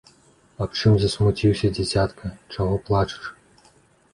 Аб 0.65 0.71
чым 0.79 0.95
засмуціўся, 1.03 1.71
дзіцятка, 1.77 2.33
чаго 2.57 2.81
плачаш? 2.89 3.29